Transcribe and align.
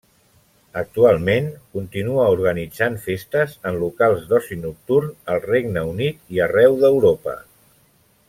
Actualment, 0.79 1.49
continua 1.77 2.23
organitzant 2.37 2.95
festes 3.03 3.53
en 3.71 3.77
locals 3.83 4.25
d'oci 4.33 4.57
nocturn 4.63 5.13
al 5.35 5.43
Regne 5.45 5.83
Unit 5.93 6.35
i 6.39 6.43
arreu 6.47 6.81
d'Europa. 6.85 7.37